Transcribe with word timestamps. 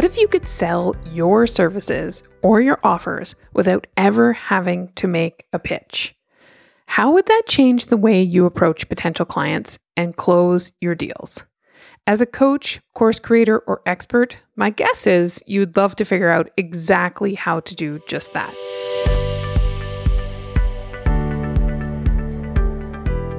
What 0.00 0.10
if 0.10 0.16
you 0.16 0.28
could 0.28 0.48
sell 0.48 0.96
your 1.12 1.46
services 1.46 2.22
or 2.40 2.62
your 2.62 2.80
offers 2.82 3.34
without 3.52 3.86
ever 3.98 4.32
having 4.32 4.90
to 4.94 5.06
make 5.06 5.44
a 5.52 5.58
pitch? 5.58 6.16
How 6.86 7.12
would 7.12 7.26
that 7.26 7.42
change 7.46 7.84
the 7.84 7.98
way 7.98 8.22
you 8.22 8.46
approach 8.46 8.88
potential 8.88 9.26
clients 9.26 9.78
and 9.98 10.16
close 10.16 10.72
your 10.80 10.94
deals? 10.94 11.44
As 12.06 12.22
a 12.22 12.26
coach, 12.26 12.80
course 12.94 13.18
creator, 13.18 13.58
or 13.58 13.82
expert, 13.84 14.38
my 14.56 14.70
guess 14.70 15.06
is 15.06 15.44
you'd 15.46 15.76
love 15.76 15.94
to 15.96 16.06
figure 16.06 16.30
out 16.30 16.48
exactly 16.56 17.34
how 17.34 17.60
to 17.60 17.74
do 17.74 18.00
just 18.08 18.32
that. 18.32 18.54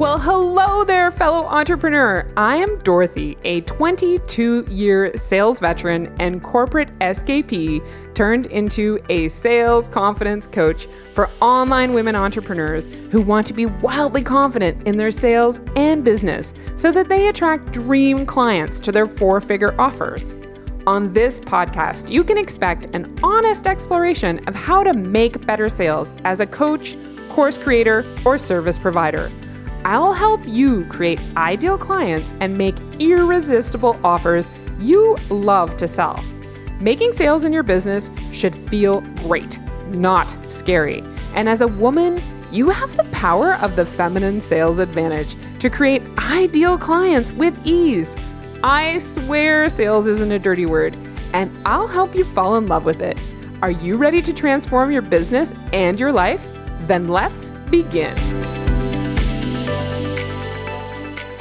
Well, 0.02 0.18
hello 0.18 0.84
there, 0.84 1.12
fellow 1.12 1.46
entrepreneur. 1.46 2.28
I 2.36 2.56
am 2.56 2.80
Dorothy, 2.80 3.38
a 3.44 3.62
22 3.62 4.66
year 4.68 5.16
sales 5.16 5.60
veteran 5.60 6.12
and 6.20 6.42
corporate 6.42 6.90
SKP 6.98 7.86
turned 8.16 8.48
into 8.48 9.00
a 9.10 9.28
sales 9.28 9.88
confidence 9.88 10.48
coach 10.48 10.88
for 11.14 11.30
online 11.40 11.94
women 11.94 12.16
entrepreneurs 12.16 12.88
who 13.12 13.22
want 13.22 13.46
to 13.46 13.54
be 13.54 13.68
wildly 13.68 14.24
confident 14.24 14.88
in 14.88 14.98
their 14.98 15.12
sales 15.12 15.60
and 15.76 16.04
business 16.04 16.56
so 16.76 16.92
that 16.92 17.08
they 17.08 17.28
attract 17.28 17.72
dream 17.72 18.26
clients 18.26 18.80
to 18.80 18.92
their 18.92 19.08
four 19.08 19.40
figure 19.40 19.80
offers. 19.80 20.34
On 20.88 21.14
this 21.14 21.40
podcast, 21.40 22.10
you 22.10 22.24
can 22.24 22.40
expect 22.40 22.88
an 22.96 23.16
honest 23.22 23.68
exploration 23.68 24.40
of 24.48 24.56
how 24.56 24.82
to 24.82 24.94
make 24.94 25.46
better 25.46 25.70
sales 25.70 26.16
as 26.24 26.40
a 26.40 26.48
coach, 26.48 26.96
course 27.30 27.56
creator, 27.56 28.04
or 28.26 28.40
service 28.40 28.80
provider. 28.80 29.32
I'll 29.84 30.14
help 30.14 30.48
you 30.48 30.86
create 30.86 31.22
ideal 31.36 31.78
clients 31.78 32.34
and 32.40 32.58
make 32.58 32.76
irresistible 33.00 34.00
offers 34.04 34.50
you 34.80 35.16
love 35.30 35.78
to 35.78 35.88
sell. 35.88 36.24
Making 36.80 37.14
sales 37.14 37.46
in 37.46 37.54
your 37.54 37.64
business 37.64 38.10
should 38.32 38.56
feel 38.56 39.02
great, 39.28 39.60
not 39.90 40.36
scary. 40.52 41.04
And 41.36 41.48
as 41.48 41.62
a 41.62 41.68
woman, 41.68 42.20
you 42.52 42.70
have 42.70 42.96
the 42.98 43.04
power 43.06 43.54
of 43.56 43.76
the 43.76 43.86
feminine 43.86 44.42
sales 44.42 44.80
advantage 44.80 45.36
to 45.60 45.70
create 45.70 46.02
ideal 46.18 46.78
clients 46.78 47.32
with 47.34 47.58
ease. 47.66 48.16
I 48.64 48.98
swear 48.98 49.70
sales 49.70 50.08
isn't 50.08 50.32
a 50.32 50.40
dirty 50.40 50.66
word, 50.66 50.96
and 51.34 51.52
I'll 51.66 51.88
help 51.88 52.16
you 52.16 52.24
fall 52.24 52.58
in 52.58 52.68
love 52.68 52.84
with 52.84 53.02
it. 53.02 53.20
Are 53.62 53.72
you 53.72 53.96
ready 53.96 54.22
to 54.24 54.34
transform 54.34 54.92
your 54.92 55.04
business 55.04 55.54
and 55.72 56.00
your 56.00 56.12
life? 56.12 56.46
Then 56.88 57.08
let's 57.08 57.50
begin. 57.70 58.16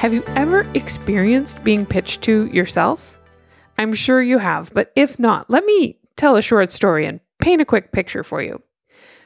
Have 0.00 0.14
you 0.14 0.24
ever 0.28 0.66
experienced 0.72 1.62
being 1.62 1.84
pitched 1.84 2.22
to 2.22 2.46
yourself? 2.46 3.18
I'm 3.76 3.92
sure 3.92 4.22
you 4.22 4.38
have, 4.38 4.72
but 4.72 4.92
if 4.96 5.18
not, 5.18 5.50
let 5.50 5.62
me 5.66 5.98
tell 6.16 6.36
a 6.36 6.42
short 6.42 6.70
story 6.72 7.04
and 7.04 7.20
paint 7.38 7.60
a 7.60 7.66
quick 7.66 7.92
picture 7.92 8.24
for 8.24 8.40
you. 8.40 8.62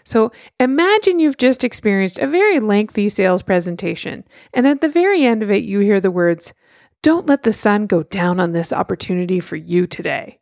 So 0.04 0.32
imagine 0.58 1.20
you've 1.20 1.36
just 1.36 1.62
experienced 1.62 2.18
a 2.18 2.26
very 2.26 2.58
lengthy 2.58 3.08
sales 3.08 3.40
presentation, 3.40 4.24
and 4.52 4.66
at 4.66 4.80
the 4.80 4.88
very 4.88 5.24
end 5.24 5.44
of 5.44 5.50
it, 5.52 5.62
you 5.62 5.78
hear 5.78 6.00
the 6.00 6.10
words, 6.10 6.52
Don't 7.02 7.28
let 7.28 7.44
the 7.44 7.52
sun 7.52 7.86
go 7.86 8.02
down 8.02 8.40
on 8.40 8.50
this 8.50 8.72
opportunity 8.72 9.38
for 9.38 9.54
you 9.54 9.86
today. 9.86 10.40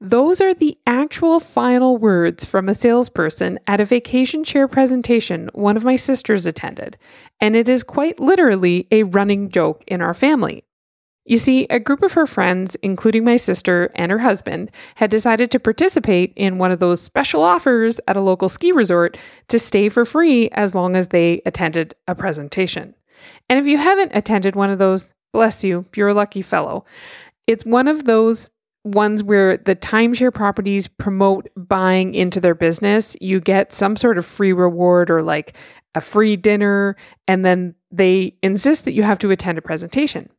Those 0.00 0.42
are 0.42 0.52
the 0.52 0.76
actual 0.86 1.40
final 1.40 1.96
words 1.96 2.44
from 2.44 2.68
a 2.68 2.74
salesperson 2.74 3.58
at 3.66 3.80
a 3.80 3.84
vacation 3.86 4.44
chair 4.44 4.68
presentation 4.68 5.48
one 5.54 5.76
of 5.76 5.84
my 5.84 5.96
sisters 5.96 6.44
attended, 6.44 6.98
and 7.40 7.56
it 7.56 7.66
is 7.66 7.82
quite 7.82 8.20
literally 8.20 8.86
a 8.90 9.04
running 9.04 9.50
joke 9.50 9.82
in 9.86 10.02
our 10.02 10.12
family. 10.12 10.64
You 11.24 11.38
see, 11.38 11.66
a 11.70 11.80
group 11.80 12.02
of 12.02 12.12
her 12.12 12.26
friends, 12.26 12.76
including 12.82 13.24
my 13.24 13.38
sister 13.38 13.90
and 13.94 14.12
her 14.12 14.18
husband, 14.18 14.70
had 14.96 15.10
decided 15.10 15.50
to 15.50 15.58
participate 15.58 16.32
in 16.36 16.58
one 16.58 16.70
of 16.70 16.78
those 16.78 17.00
special 17.00 17.42
offers 17.42 17.98
at 18.06 18.16
a 18.16 18.20
local 18.20 18.50
ski 18.50 18.72
resort 18.72 19.16
to 19.48 19.58
stay 19.58 19.88
for 19.88 20.04
free 20.04 20.50
as 20.50 20.74
long 20.74 20.94
as 20.94 21.08
they 21.08 21.40
attended 21.46 21.96
a 22.06 22.14
presentation. 22.14 22.94
And 23.48 23.58
if 23.58 23.66
you 23.66 23.78
haven't 23.78 24.12
attended 24.14 24.54
one 24.54 24.70
of 24.70 24.78
those, 24.78 25.14
bless 25.32 25.64
you, 25.64 25.86
you're 25.96 26.08
a 26.08 26.14
lucky 26.14 26.42
fellow. 26.42 26.84
It's 27.46 27.64
one 27.64 27.88
of 27.88 28.04
those 28.04 28.50
ones 28.86 29.22
where 29.22 29.56
the 29.56 29.76
timeshare 29.76 30.32
properties 30.32 30.86
promote 30.86 31.48
buying 31.56 32.14
into 32.14 32.40
their 32.40 32.54
business, 32.54 33.16
you 33.20 33.40
get 33.40 33.72
some 33.72 33.96
sort 33.96 34.16
of 34.16 34.24
free 34.24 34.52
reward 34.52 35.10
or 35.10 35.22
like 35.22 35.54
a 35.94 36.00
free 36.00 36.36
dinner, 36.36 36.96
and 37.26 37.44
then 37.44 37.74
they 37.90 38.34
insist 38.42 38.84
that 38.84 38.92
you 38.92 39.02
have 39.02 39.18
to 39.18 39.30
attend 39.30 39.58
a 39.58 39.62
presentation. 39.62 40.30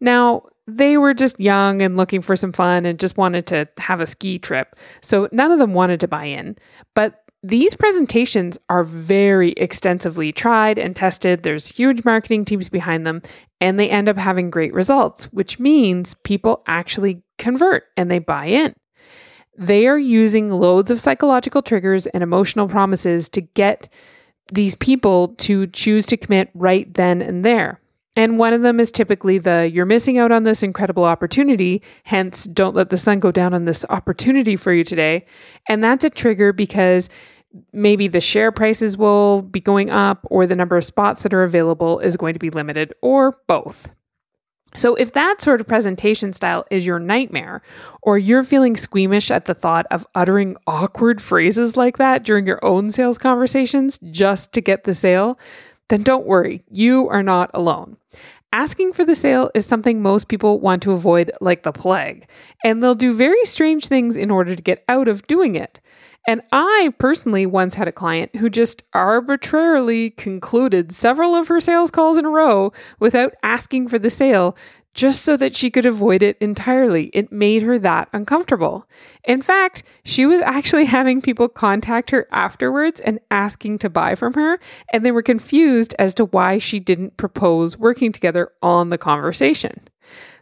Now, 0.00 0.42
they 0.66 0.96
were 0.96 1.14
just 1.14 1.38
young 1.38 1.80
and 1.80 1.96
looking 1.96 2.22
for 2.22 2.34
some 2.34 2.52
fun 2.52 2.86
and 2.86 2.98
just 2.98 3.16
wanted 3.16 3.46
to 3.46 3.68
have 3.78 4.00
a 4.00 4.06
ski 4.06 4.38
trip. 4.38 4.74
So 5.00 5.28
none 5.32 5.52
of 5.52 5.58
them 5.58 5.74
wanted 5.74 6.00
to 6.00 6.08
buy 6.08 6.24
in. 6.24 6.56
But 6.94 7.22
these 7.42 7.76
presentations 7.76 8.58
are 8.68 8.82
very 8.82 9.52
extensively 9.52 10.32
tried 10.32 10.78
and 10.78 10.96
tested. 10.96 11.42
There's 11.44 11.66
huge 11.66 12.04
marketing 12.04 12.44
teams 12.44 12.68
behind 12.68 13.06
them, 13.06 13.22
and 13.60 13.78
they 13.78 13.90
end 13.90 14.08
up 14.08 14.16
having 14.16 14.50
great 14.50 14.74
results, 14.74 15.24
which 15.26 15.58
means 15.58 16.14
people 16.24 16.62
actually 16.66 17.22
convert 17.38 17.84
and 17.96 18.10
they 18.10 18.18
buy 18.18 18.46
in. 18.46 18.74
They 19.58 19.86
are 19.86 19.98
using 19.98 20.50
loads 20.50 20.90
of 20.90 21.00
psychological 21.00 21.62
triggers 21.62 22.06
and 22.06 22.22
emotional 22.22 22.68
promises 22.68 23.28
to 23.30 23.40
get 23.40 23.88
these 24.52 24.76
people 24.76 25.28
to 25.28 25.66
choose 25.68 26.06
to 26.06 26.16
commit 26.16 26.50
right 26.54 26.92
then 26.94 27.22
and 27.22 27.44
there. 27.44 27.80
And 28.16 28.38
one 28.38 28.54
of 28.54 28.62
them 28.62 28.80
is 28.80 28.90
typically 28.90 29.38
the 29.38 29.70
you're 29.72 29.84
missing 29.84 30.16
out 30.18 30.32
on 30.32 30.44
this 30.44 30.62
incredible 30.62 31.04
opportunity, 31.04 31.82
hence, 32.04 32.44
don't 32.44 32.74
let 32.74 32.88
the 32.88 32.96
sun 32.96 33.20
go 33.20 33.30
down 33.30 33.52
on 33.52 33.66
this 33.66 33.84
opportunity 33.90 34.56
for 34.56 34.72
you 34.72 34.84
today. 34.84 35.26
And 35.68 35.84
that's 35.84 36.04
a 36.04 36.10
trigger 36.10 36.52
because 36.52 37.10
maybe 37.72 38.08
the 38.08 38.20
share 38.20 38.52
prices 38.52 38.96
will 38.96 39.42
be 39.42 39.60
going 39.60 39.90
up 39.90 40.26
or 40.30 40.46
the 40.46 40.56
number 40.56 40.76
of 40.76 40.84
spots 40.84 41.22
that 41.22 41.34
are 41.34 41.44
available 41.44 41.98
is 42.00 42.16
going 42.16 42.34
to 42.34 42.38
be 42.40 42.50
limited 42.50 42.92
or 43.02 43.36
both. 43.46 43.88
So, 44.74 44.94
if 44.96 45.12
that 45.12 45.40
sort 45.40 45.60
of 45.60 45.66
presentation 45.66 46.34
style 46.34 46.66
is 46.70 46.84
your 46.84 46.98
nightmare, 46.98 47.62
or 48.02 48.18
you're 48.18 48.44
feeling 48.44 48.76
squeamish 48.76 49.30
at 49.30 49.46
the 49.46 49.54
thought 49.54 49.86
of 49.90 50.06
uttering 50.14 50.56
awkward 50.66 51.22
phrases 51.22 51.78
like 51.78 51.96
that 51.96 52.24
during 52.24 52.46
your 52.46 52.62
own 52.62 52.90
sales 52.90 53.16
conversations 53.16 53.98
just 54.10 54.52
to 54.52 54.60
get 54.60 54.84
the 54.84 54.94
sale, 54.94 55.38
then 55.88 56.02
don't 56.02 56.26
worry, 56.26 56.62
you 56.70 57.08
are 57.08 57.22
not 57.22 57.50
alone. 57.54 57.96
Asking 58.52 58.92
for 58.92 59.04
the 59.04 59.16
sale 59.16 59.50
is 59.54 59.66
something 59.66 60.02
most 60.02 60.28
people 60.28 60.60
want 60.60 60.82
to 60.82 60.92
avoid 60.92 61.32
like 61.40 61.62
the 61.62 61.72
plague, 61.72 62.28
and 62.64 62.82
they'll 62.82 62.94
do 62.94 63.14
very 63.14 63.44
strange 63.44 63.86
things 63.86 64.16
in 64.16 64.30
order 64.30 64.54
to 64.54 64.62
get 64.62 64.84
out 64.88 65.08
of 65.08 65.26
doing 65.26 65.56
it. 65.56 65.80
And 66.26 66.42
I 66.50 66.92
personally 66.98 67.46
once 67.46 67.74
had 67.74 67.86
a 67.86 67.92
client 67.92 68.34
who 68.36 68.50
just 68.50 68.82
arbitrarily 68.92 70.10
concluded 70.10 70.92
several 70.92 71.34
of 71.34 71.48
her 71.48 71.60
sales 71.60 71.90
calls 71.90 72.18
in 72.18 72.24
a 72.24 72.30
row 72.30 72.72
without 72.98 73.34
asking 73.44 73.88
for 73.88 73.98
the 73.98 74.10
sale 74.10 74.56
just 74.96 75.22
so 75.22 75.36
that 75.36 75.54
she 75.54 75.70
could 75.70 75.84
avoid 75.84 76.22
it 76.22 76.38
entirely. 76.40 77.10
It 77.12 77.30
made 77.30 77.62
her 77.62 77.78
that 77.78 78.08
uncomfortable. 78.14 78.88
In 79.24 79.42
fact, 79.42 79.82
she 80.04 80.24
was 80.24 80.40
actually 80.40 80.84
having 80.86 81.20
people 81.20 81.48
contact 81.48 82.10
her 82.10 82.26
afterwards 82.32 82.98
and 82.98 83.20
asking 83.30 83.78
to 83.78 83.90
buy 83.90 84.14
from 84.14 84.32
her, 84.32 84.58
and 84.92 85.04
they 85.04 85.12
were 85.12 85.22
confused 85.22 85.94
as 85.98 86.14
to 86.14 86.24
why 86.24 86.58
she 86.58 86.80
didn't 86.80 87.18
propose 87.18 87.76
working 87.76 88.10
together 88.10 88.50
on 88.62 88.88
the 88.88 88.98
conversation. 88.98 89.86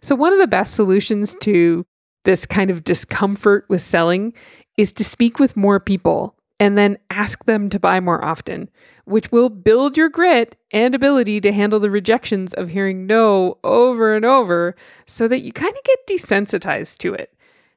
So, 0.00 0.14
one 0.14 0.32
of 0.32 0.38
the 0.38 0.46
best 0.46 0.74
solutions 0.74 1.34
to 1.40 1.84
this 2.24 2.46
kind 2.46 2.70
of 2.70 2.84
discomfort 2.84 3.66
with 3.68 3.82
selling 3.82 4.32
is 4.76 4.92
to 4.92 5.04
speak 5.04 5.38
with 5.38 5.56
more 5.56 5.80
people 5.80 6.34
and 6.60 6.78
then 6.78 6.96
ask 7.10 7.44
them 7.44 7.68
to 7.68 7.80
buy 7.80 8.00
more 8.00 8.24
often, 8.24 8.70
which 9.04 9.30
will 9.32 9.48
build 9.48 9.96
your 9.96 10.08
grit 10.08 10.56
and 10.72 10.94
ability 10.94 11.40
to 11.40 11.52
handle 11.52 11.80
the 11.80 11.90
rejections 11.90 12.54
of 12.54 12.68
hearing 12.68 13.06
no 13.06 13.58
over 13.64 14.14
and 14.14 14.24
over 14.24 14.74
so 15.06 15.26
that 15.28 15.40
you 15.40 15.52
kind 15.52 15.74
of 15.76 15.82
get 15.84 16.06
desensitized 16.06 16.98
to 16.98 17.12
it. 17.12 17.33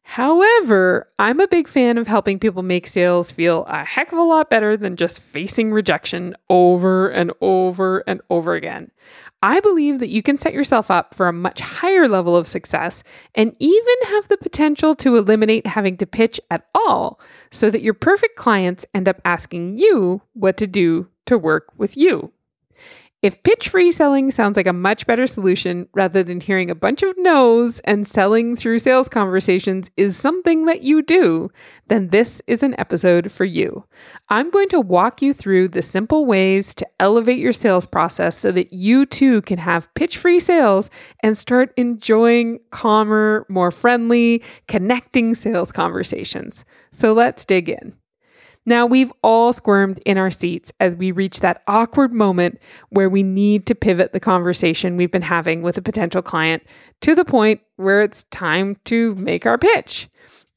However, 0.10 1.10
I'm 1.20 1.42
a 1.42 1.50
big 1.50 1.68
fan 1.68 1.98
of 1.98 2.08
helping 2.08 2.40
people 2.40 2.64
make 2.64 2.88
sales 2.88 3.30
feel 3.30 3.66
a 3.66 3.84
heck 3.84 4.14
of 4.14 4.18
a 4.18 4.24
lot 4.24 4.50
better 4.50 4.78
than 4.78 4.96
just 4.96 5.20
facing 5.20 5.74
rejection 5.74 6.34
over 6.50 7.10
and 7.10 7.34
over 7.42 8.06
and 8.08 8.22
over 8.30 8.56
again. 8.56 8.90
I 9.44 9.60
believe 9.60 10.00
that 10.00 10.08
you 10.08 10.24
can 10.24 10.38
set 10.38 10.54
yourself 10.54 10.90
up 10.90 11.14
for 11.14 11.28
a 11.28 11.34
much 11.34 11.60
higher 11.60 12.08
level 12.08 12.38
of 12.38 12.48
success 12.48 13.04
and 13.36 13.54
even 13.60 13.96
have 14.06 14.30
the 14.30 14.38
potential 14.38 14.96
to 14.96 15.18
eliminate 15.18 15.68
having 15.68 15.98
to 15.98 16.06
pitch 16.06 16.40
at 16.50 16.66
all 16.74 17.20
so 17.52 17.70
that 17.70 17.82
your 17.82 17.94
perfect 17.94 18.38
clients 18.38 18.86
end 18.94 19.10
up 19.10 19.22
asking 19.26 19.78
you 19.78 20.22
what 20.34 20.56
to 20.56 20.68
do 20.68 21.10
to 21.26 21.38
work 21.38 21.68
with 21.78 21.98
you. 21.98 22.32
If 23.24 23.42
pitch 23.42 23.70
free 23.70 23.92
selling 23.92 24.30
sounds 24.30 24.58
like 24.58 24.68
a 24.68 24.74
much 24.74 25.08
better 25.08 25.26
solution 25.26 25.90
rather 25.96 26.22
than 26.22 26.40
hearing 26.40 26.70
a 26.70 26.76
bunch 26.76 27.02
of 27.02 27.16
no's 27.18 27.80
and 27.80 28.08
selling 28.08 28.56
through 28.56 28.78
sales 28.78 29.10
conversations 29.10 29.90
is 29.98 30.16
something 30.16 30.66
that 30.66 30.84
you 30.84 31.02
do, 31.02 31.50
then 31.88 32.10
this 32.10 32.44
is 32.46 32.62
an 32.62 32.80
episode 32.80 33.32
for 33.32 33.44
you. 33.44 33.84
I'm 34.30 34.52
going 34.52 34.70
to 34.70 34.80
walk 34.80 35.24
you 35.24 35.34
through 35.34 35.70
the 35.70 35.82
simple 35.82 36.28
ways 36.28 36.76
to 36.76 36.88
elevate 37.00 37.40
your 37.40 37.54
sales 37.54 37.88
process 37.88 38.38
so 38.38 38.52
that 38.52 38.72
you 38.72 39.08
too 39.08 39.42
can 39.42 39.58
have 39.58 39.92
pitch 39.96 40.20
free 40.20 40.40
sales 40.40 40.92
and 41.24 41.36
start 41.36 41.74
enjoying 41.76 42.60
calmer, 42.70 43.48
more 43.50 43.72
friendly, 43.72 44.44
connecting 44.68 45.34
sales 45.34 45.72
conversations. 45.72 46.66
So 46.92 47.14
let's 47.14 47.46
dig 47.46 47.68
in. 47.68 47.96
Now, 48.68 48.86
we've 48.86 49.14
all 49.24 49.54
squirmed 49.54 50.02
in 50.06 50.18
our 50.18 50.30
seats 50.30 50.74
as 50.82 50.94
we 50.94 51.14
reach 51.14 51.40
that 51.40 51.64
awkward 51.68 52.12
moment 52.12 52.60
where 52.90 53.10
we 53.10 53.24
need 53.24 53.66
to 53.68 53.76
pivot 53.76 54.12
the 54.12 54.20
conversation 54.20 54.98
we've 54.98 55.12
been 55.12 55.22
having 55.22 55.62
with 55.62 55.78
a 55.78 55.82
potential 55.82 56.22
client 56.22 56.64
to 57.00 57.16
the 57.16 57.24
point 57.24 57.62
where 57.78 58.04
it's 58.04 58.26
time 58.26 58.76
to 58.84 59.16
make 59.16 59.46
our 59.46 59.58
pitch. 59.58 60.10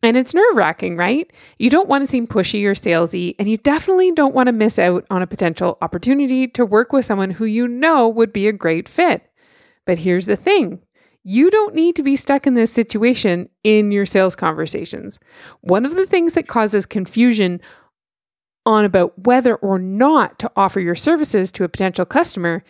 And 0.03 0.17
it's 0.17 0.35
nerve 0.35 0.57
wracking, 0.57 0.97
right? 0.97 1.33
You 1.61 1.71
don't 1.71 1.89
want 1.89 2.03
to 2.03 2.11
seem 2.11 2.27
pushy 2.27 2.65
or 2.65 2.73
salesy, 2.73 3.37
and 3.39 3.49
you 3.49 3.59
definitely 3.59 4.11
don't 4.11 4.35
want 4.35 4.49
to 4.49 4.53
miss 4.53 4.77
out 4.77 5.07
on 5.09 5.23
a 5.23 5.27
potential 5.27 5.79
opportunity 5.81 6.49
to 6.49 6.67
work 6.67 6.93
with 6.93 7.05
someone 7.05 7.31
who 7.31 7.45
you 7.45 7.69
know 7.69 8.09
would 8.09 8.33
be 8.33 8.49
a 8.49 8.53
great 8.53 8.89
fit. 8.89 9.23
But 9.87 9.99
here's 9.99 10.27
the 10.27 10.37
thing 10.37 10.81
you 11.23 11.49
don't 11.51 11.77
need 11.77 11.95
to 11.95 12.03
be 12.03 12.17
stuck 12.17 12.47
in 12.47 12.55
this 12.55 12.73
situation 12.73 13.49
in 13.63 13.93
your 13.93 14.07
sales 14.07 14.35
conversations. 14.35 15.21
One 15.61 15.85
of 15.85 15.95
the 15.95 16.07
things 16.07 16.33
that 16.33 16.49
causes 16.49 16.87
confusion 16.87 17.61
on 18.67 18.85
about 18.85 19.19
whether 19.27 19.57
or 19.57 19.79
not 19.79 20.39
to 20.39 20.51
offer 20.57 20.81
your 20.81 20.95
services 20.95 21.51
to 21.53 21.65
a 21.65 21.69
potential 21.69 22.05
customer 22.05 22.63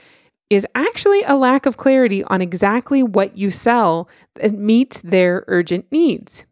is 0.49 0.67
actually 0.75 1.23
a 1.23 1.37
lack 1.37 1.65
of 1.65 1.77
clarity 1.77 2.25
on 2.25 2.43
exactly 2.43 3.03
what 3.03 3.39
you 3.39 3.51
sell 3.51 4.09
that 4.35 4.53
meets 4.53 5.01
their 5.01 5.45
urgent 5.47 5.87
needs. 5.93 6.45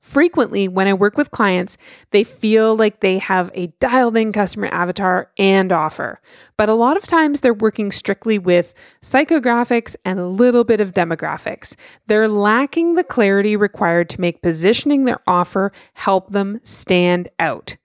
Frequently, 0.00 0.66
when 0.66 0.88
I 0.88 0.94
work 0.94 1.16
with 1.16 1.30
clients, 1.30 1.78
they 2.10 2.24
feel 2.24 2.76
like 2.76 3.00
they 3.00 3.18
have 3.18 3.52
a 3.54 3.68
dialed 3.78 4.16
in 4.16 4.32
customer 4.32 4.66
avatar 4.66 5.30
and 5.38 5.70
offer. 5.70 6.20
But 6.56 6.68
a 6.68 6.74
lot 6.74 6.96
of 6.96 7.06
times 7.06 7.40
they're 7.40 7.54
working 7.54 7.92
strictly 7.92 8.36
with 8.36 8.74
psychographics 9.00 9.94
and 10.04 10.18
a 10.18 10.26
little 10.26 10.64
bit 10.64 10.80
of 10.80 10.92
demographics. 10.92 11.76
They're 12.08 12.28
lacking 12.28 12.96
the 12.96 13.04
clarity 13.04 13.54
required 13.54 14.10
to 14.10 14.20
make 14.20 14.42
positioning 14.42 15.04
their 15.04 15.20
offer 15.28 15.70
help 15.94 16.32
them 16.32 16.58
stand 16.64 17.28
out. 17.38 17.76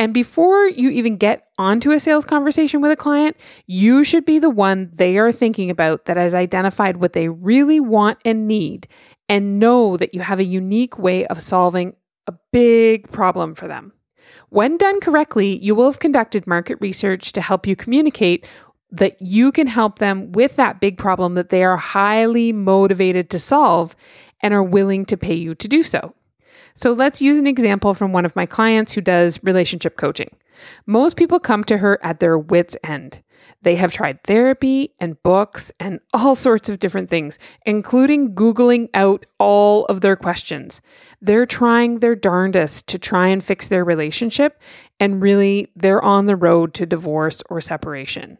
And 0.00 0.14
before 0.14 0.66
you 0.66 0.88
even 0.88 1.18
get 1.18 1.48
onto 1.58 1.90
a 1.90 2.00
sales 2.00 2.24
conversation 2.24 2.80
with 2.80 2.90
a 2.90 2.96
client, 2.96 3.36
you 3.66 4.02
should 4.02 4.24
be 4.24 4.38
the 4.38 4.48
one 4.48 4.90
they 4.94 5.18
are 5.18 5.30
thinking 5.30 5.68
about 5.68 6.06
that 6.06 6.16
has 6.16 6.34
identified 6.34 6.96
what 6.96 7.12
they 7.12 7.28
really 7.28 7.80
want 7.80 8.18
and 8.24 8.48
need 8.48 8.88
and 9.28 9.58
know 9.58 9.98
that 9.98 10.14
you 10.14 10.22
have 10.22 10.38
a 10.38 10.44
unique 10.44 10.98
way 10.98 11.26
of 11.26 11.42
solving 11.42 11.94
a 12.26 12.32
big 12.50 13.12
problem 13.12 13.54
for 13.54 13.68
them. 13.68 13.92
When 14.48 14.78
done 14.78 15.00
correctly, 15.00 15.58
you 15.58 15.74
will 15.74 15.90
have 15.90 15.98
conducted 15.98 16.46
market 16.46 16.78
research 16.80 17.32
to 17.32 17.42
help 17.42 17.66
you 17.66 17.76
communicate 17.76 18.46
that 18.90 19.20
you 19.20 19.52
can 19.52 19.66
help 19.66 19.98
them 19.98 20.32
with 20.32 20.56
that 20.56 20.80
big 20.80 20.96
problem 20.96 21.34
that 21.34 21.50
they 21.50 21.62
are 21.62 21.76
highly 21.76 22.52
motivated 22.52 23.28
to 23.28 23.38
solve 23.38 23.94
and 24.40 24.54
are 24.54 24.62
willing 24.62 25.04
to 25.04 25.18
pay 25.18 25.34
you 25.34 25.54
to 25.56 25.68
do 25.68 25.82
so. 25.82 26.14
So 26.74 26.92
let's 26.92 27.22
use 27.22 27.38
an 27.38 27.46
example 27.46 27.94
from 27.94 28.12
one 28.12 28.24
of 28.24 28.36
my 28.36 28.46
clients 28.46 28.92
who 28.92 29.00
does 29.00 29.42
relationship 29.42 29.96
coaching. 29.96 30.30
Most 30.86 31.16
people 31.16 31.40
come 31.40 31.64
to 31.64 31.78
her 31.78 31.98
at 32.02 32.20
their 32.20 32.38
wits' 32.38 32.76
end. 32.84 33.22
They 33.62 33.76
have 33.76 33.92
tried 33.92 34.22
therapy 34.24 34.94
and 35.00 35.22
books 35.22 35.72
and 35.80 36.00
all 36.12 36.34
sorts 36.34 36.68
of 36.68 36.78
different 36.78 37.10
things, 37.10 37.38
including 37.66 38.34
Googling 38.34 38.88
out 38.94 39.26
all 39.38 39.86
of 39.86 40.00
their 40.00 40.16
questions. 40.16 40.80
They're 41.20 41.46
trying 41.46 41.98
their 41.98 42.14
darndest 42.14 42.86
to 42.88 42.98
try 42.98 43.28
and 43.28 43.44
fix 43.44 43.68
their 43.68 43.84
relationship, 43.84 44.60
and 44.98 45.22
really, 45.22 45.68
they're 45.76 46.02
on 46.02 46.26
the 46.26 46.36
road 46.36 46.74
to 46.74 46.86
divorce 46.86 47.42
or 47.50 47.60
separation. 47.60 48.38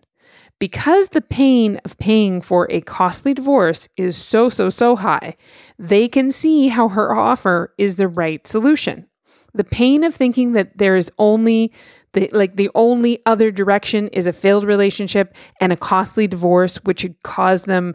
Because 0.60 1.08
the 1.08 1.22
pain 1.22 1.80
of 1.84 1.98
paying 1.98 2.42
for 2.42 2.70
a 2.70 2.82
costly 2.82 3.34
divorce 3.34 3.88
is 3.96 4.16
so, 4.16 4.48
so, 4.50 4.70
so 4.70 4.94
high, 4.94 5.36
they 5.78 6.06
can 6.06 6.30
see 6.30 6.68
how 6.68 6.88
her 6.88 7.12
offer 7.12 7.74
is 7.78 7.96
the 7.96 8.06
right 8.06 8.46
solution. 8.46 9.06
The 9.54 9.64
pain 9.64 10.04
of 10.04 10.14
thinking 10.14 10.52
that 10.52 10.78
there 10.78 10.94
is 10.96 11.10
only 11.18 11.72
the 12.12 12.28
like 12.32 12.56
the 12.56 12.70
only 12.74 13.22
other 13.24 13.50
direction 13.50 14.08
is 14.08 14.26
a 14.26 14.32
failed 14.32 14.64
relationship 14.64 15.34
and 15.60 15.72
a 15.72 15.76
costly 15.76 16.26
divorce 16.26 16.76
which 16.84 17.02
could 17.02 17.22
cause 17.22 17.62
them 17.62 17.94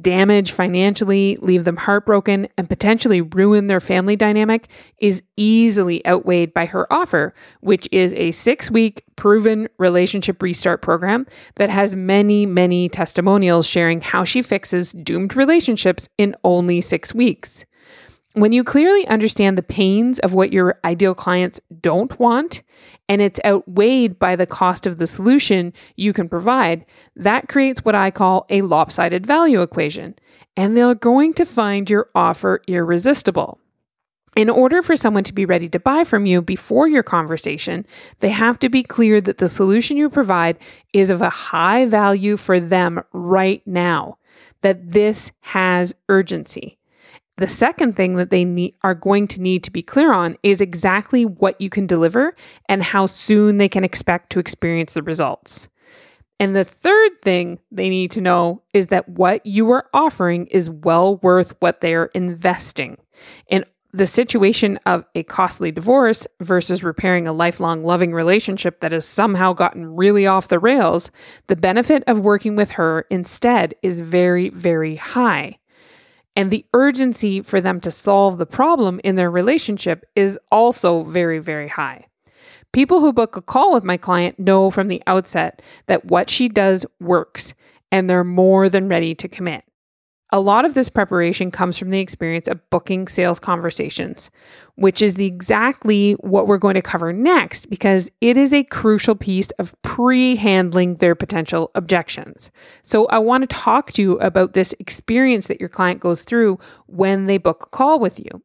damage 0.00 0.52
financially, 0.52 1.38
leave 1.40 1.64
them 1.64 1.76
heartbroken, 1.76 2.48
and 2.56 2.68
potentially 2.68 3.20
ruin 3.20 3.66
their 3.66 3.80
family 3.80 4.16
dynamic 4.16 4.68
is 4.98 5.22
easily 5.36 6.06
outweighed 6.06 6.52
by 6.52 6.66
her 6.66 6.90
offer, 6.92 7.34
which 7.60 7.88
is 7.92 8.12
a 8.14 8.30
six 8.32 8.70
week 8.70 9.04
proven 9.16 9.68
relationship 9.78 10.42
restart 10.42 10.82
program 10.82 11.26
that 11.56 11.70
has 11.70 11.94
many, 11.94 12.46
many 12.46 12.88
testimonials 12.88 13.66
sharing 13.66 14.00
how 14.00 14.24
she 14.24 14.42
fixes 14.42 14.92
doomed 14.92 15.34
relationships 15.36 16.08
in 16.18 16.34
only 16.44 16.80
six 16.80 17.14
weeks. 17.14 17.64
When 18.36 18.52
you 18.52 18.64
clearly 18.64 19.08
understand 19.08 19.56
the 19.56 19.62
pains 19.62 20.18
of 20.18 20.34
what 20.34 20.52
your 20.52 20.78
ideal 20.84 21.14
clients 21.14 21.58
don't 21.80 22.20
want, 22.20 22.60
and 23.08 23.22
it's 23.22 23.40
outweighed 23.46 24.18
by 24.18 24.36
the 24.36 24.44
cost 24.44 24.84
of 24.86 24.98
the 24.98 25.06
solution 25.06 25.72
you 25.96 26.12
can 26.12 26.28
provide, 26.28 26.84
that 27.16 27.48
creates 27.48 27.82
what 27.82 27.94
I 27.94 28.10
call 28.10 28.44
a 28.50 28.60
lopsided 28.60 29.24
value 29.24 29.62
equation. 29.62 30.16
And 30.54 30.76
they're 30.76 30.94
going 30.94 31.32
to 31.32 31.46
find 31.46 31.88
your 31.88 32.10
offer 32.14 32.60
irresistible. 32.68 33.58
In 34.36 34.50
order 34.50 34.82
for 34.82 34.96
someone 34.96 35.24
to 35.24 35.32
be 35.32 35.46
ready 35.46 35.70
to 35.70 35.80
buy 35.80 36.04
from 36.04 36.26
you 36.26 36.42
before 36.42 36.88
your 36.88 37.02
conversation, 37.02 37.86
they 38.20 38.28
have 38.28 38.58
to 38.58 38.68
be 38.68 38.82
clear 38.82 39.18
that 39.22 39.38
the 39.38 39.48
solution 39.48 39.96
you 39.96 40.10
provide 40.10 40.58
is 40.92 41.08
of 41.08 41.22
a 41.22 41.30
high 41.30 41.86
value 41.86 42.36
for 42.36 42.60
them 42.60 43.02
right 43.14 43.62
now, 43.64 44.18
that 44.60 44.92
this 44.92 45.32
has 45.40 45.94
urgency. 46.10 46.75
The 47.38 47.48
second 47.48 47.96
thing 47.96 48.16
that 48.16 48.30
they 48.30 48.44
need, 48.44 48.74
are 48.82 48.94
going 48.94 49.28
to 49.28 49.42
need 49.42 49.62
to 49.64 49.70
be 49.70 49.82
clear 49.82 50.12
on 50.12 50.38
is 50.42 50.60
exactly 50.60 51.26
what 51.26 51.60
you 51.60 51.68
can 51.68 51.86
deliver 51.86 52.34
and 52.68 52.82
how 52.82 53.06
soon 53.06 53.58
they 53.58 53.68
can 53.68 53.84
expect 53.84 54.30
to 54.30 54.38
experience 54.38 54.94
the 54.94 55.02
results. 55.02 55.68
And 56.40 56.54
the 56.54 56.64
third 56.64 57.12
thing 57.22 57.58
they 57.70 57.88
need 57.88 58.10
to 58.12 58.20
know 58.20 58.62
is 58.72 58.86
that 58.88 59.08
what 59.08 59.44
you 59.44 59.70
are 59.70 59.86
offering 59.92 60.46
is 60.46 60.68
well 60.70 61.16
worth 61.18 61.54
what 61.60 61.80
they 61.80 61.94
are 61.94 62.10
investing. 62.14 62.96
In 63.48 63.64
the 63.92 64.06
situation 64.06 64.78
of 64.84 65.04
a 65.14 65.22
costly 65.22 65.70
divorce 65.70 66.26
versus 66.40 66.84
repairing 66.84 67.26
a 67.26 67.32
lifelong 67.32 67.84
loving 67.84 68.12
relationship 68.12 68.80
that 68.80 68.92
has 68.92 69.06
somehow 69.06 69.54
gotten 69.54 69.96
really 69.96 70.26
off 70.26 70.48
the 70.48 70.58
rails, 70.58 71.10
the 71.46 71.56
benefit 71.56 72.04
of 72.06 72.20
working 72.20 72.56
with 72.56 72.70
her 72.72 73.06
instead 73.10 73.74
is 73.82 74.00
very, 74.00 74.50
very 74.50 74.96
high. 74.96 75.58
And 76.36 76.50
the 76.50 76.66
urgency 76.74 77.40
for 77.40 77.60
them 77.62 77.80
to 77.80 77.90
solve 77.90 78.36
the 78.36 78.46
problem 78.46 79.00
in 79.02 79.16
their 79.16 79.30
relationship 79.30 80.04
is 80.14 80.38
also 80.52 81.02
very, 81.04 81.38
very 81.38 81.68
high. 81.68 82.06
People 82.72 83.00
who 83.00 83.12
book 83.12 83.36
a 83.36 83.42
call 83.42 83.72
with 83.72 83.84
my 83.84 83.96
client 83.96 84.38
know 84.38 84.70
from 84.70 84.88
the 84.88 85.02
outset 85.06 85.62
that 85.86 86.04
what 86.04 86.28
she 86.28 86.48
does 86.48 86.84
works, 87.00 87.54
and 87.90 88.08
they're 88.08 88.22
more 88.22 88.68
than 88.68 88.88
ready 88.88 89.14
to 89.14 89.28
commit. 89.28 89.64
A 90.32 90.40
lot 90.40 90.64
of 90.64 90.74
this 90.74 90.88
preparation 90.88 91.52
comes 91.52 91.78
from 91.78 91.90
the 91.90 92.00
experience 92.00 92.48
of 92.48 92.58
booking 92.70 93.06
sales 93.06 93.38
conversations, 93.38 94.30
which 94.74 95.00
is 95.00 95.14
the 95.14 95.26
exactly 95.26 96.14
what 96.14 96.48
we're 96.48 96.58
going 96.58 96.74
to 96.74 96.82
cover 96.82 97.12
next 97.12 97.70
because 97.70 98.10
it 98.20 98.36
is 98.36 98.52
a 98.52 98.64
crucial 98.64 99.14
piece 99.14 99.50
of 99.52 99.74
pre-handling 99.82 100.96
their 100.96 101.14
potential 101.14 101.70
objections. 101.76 102.50
So 102.82 103.06
I 103.06 103.20
want 103.20 103.48
to 103.48 103.56
talk 103.56 103.92
to 103.92 104.02
you 104.02 104.18
about 104.18 104.52
this 104.52 104.74
experience 104.80 105.46
that 105.46 105.60
your 105.60 105.68
client 105.68 106.00
goes 106.00 106.24
through 106.24 106.58
when 106.86 107.26
they 107.26 107.38
book 107.38 107.62
a 107.66 107.76
call 107.76 108.00
with 108.00 108.18
you. 108.18 108.42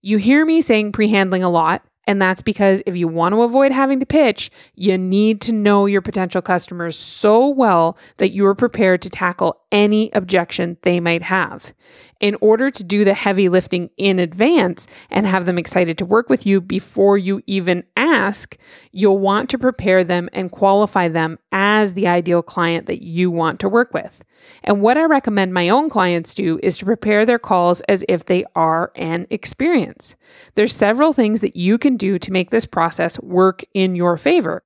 You 0.00 0.16
hear 0.16 0.46
me 0.46 0.62
saying 0.62 0.92
pre-handling 0.92 1.42
a 1.42 1.50
lot, 1.50 1.84
and 2.06 2.20
that's 2.20 2.42
because 2.42 2.82
if 2.86 2.96
you 2.96 3.08
want 3.08 3.34
to 3.34 3.42
avoid 3.42 3.72
having 3.72 4.00
to 4.00 4.06
pitch, 4.06 4.50
you 4.74 4.96
need 4.96 5.40
to 5.42 5.52
know 5.52 5.86
your 5.86 6.00
potential 6.00 6.42
customers 6.42 6.96
so 6.96 7.48
well 7.48 7.96
that 8.16 8.32
you 8.32 8.46
are 8.46 8.54
prepared 8.54 9.02
to 9.02 9.10
tackle 9.10 9.60
any 9.70 10.10
objection 10.12 10.76
they 10.82 10.98
might 10.98 11.22
have. 11.22 11.72
In 12.20 12.36
order 12.40 12.70
to 12.70 12.84
do 12.84 13.04
the 13.04 13.14
heavy 13.14 13.48
lifting 13.48 13.90
in 13.96 14.18
advance 14.18 14.86
and 15.10 15.26
have 15.26 15.46
them 15.46 15.58
excited 15.58 15.98
to 15.98 16.04
work 16.04 16.28
with 16.28 16.44
you 16.44 16.60
before 16.60 17.16
you 17.16 17.42
even 17.46 17.84
ask, 18.20 18.56
you'll 18.92 19.18
want 19.18 19.48
to 19.50 19.58
prepare 19.58 20.04
them 20.04 20.28
and 20.32 20.50
qualify 20.50 21.08
them 21.08 21.38
as 21.52 21.94
the 21.94 22.06
ideal 22.06 22.42
client 22.42 22.86
that 22.86 23.02
you 23.02 23.30
want 23.30 23.60
to 23.60 23.68
work 23.68 23.94
with. 23.94 24.22
And 24.64 24.80
what 24.80 24.96
I 24.96 25.04
recommend 25.04 25.52
my 25.52 25.68
own 25.68 25.90
clients 25.90 26.34
do 26.34 26.58
is 26.62 26.78
to 26.78 26.84
prepare 26.84 27.24
their 27.24 27.38
calls 27.38 27.80
as 27.82 28.04
if 28.08 28.24
they 28.24 28.44
are 28.54 28.92
an 28.96 29.26
experience. 29.30 30.16
There's 30.54 30.74
several 30.74 31.12
things 31.12 31.40
that 31.40 31.56
you 31.56 31.78
can 31.78 31.96
do 31.96 32.18
to 32.18 32.32
make 32.32 32.50
this 32.50 32.66
process 32.66 33.18
work 33.20 33.62
in 33.74 33.94
your 33.94 34.16
favor. 34.16 34.62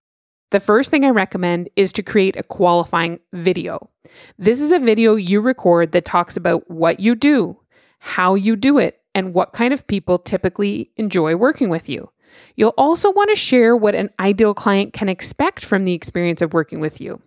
The 0.51 0.61
first 0.61 0.91
thing 0.91 1.05
I 1.05 1.11
recommend 1.11 1.69
is 1.75 1.93
to 1.95 2.03
create 2.03 2.37
a 2.37 2.43
qualifying 2.43 3.19
video. 3.33 3.91
This 4.39 4.61
is 4.61 4.71
a 4.71 4.79
video 4.79 5.17
you 5.17 5.41
record 5.41 5.93
that 5.93 6.05
talks 6.05 6.37
about 6.37 6.71
what 6.71 7.01
you 7.01 7.15
do, 7.15 7.59
how 7.99 8.35
you 8.35 8.55
do 8.55 8.79
it, 8.79 9.01
and 9.15 9.35
what 9.35 9.53
kind 9.53 9.73
of 9.73 9.87
people 9.87 10.19
typically 10.19 10.91
enjoy 10.97 11.35
working 11.35 11.71
with 11.71 11.89
you. 11.89 12.11
You'll 12.57 12.75
also 12.77 13.11
want 13.11 13.31
to 13.31 13.37
share 13.37 13.77
what 13.77 13.95
an 13.95 14.11
ideal 14.19 14.55
client 14.55 14.93
can 14.93 15.09
expect 15.09 15.65
from 15.65 15.85
the 15.85 15.95
experience 15.95 16.43
of 16.43 16.53
working 16.53 16.81
with 16.81 17.01
you. 17.01 17.21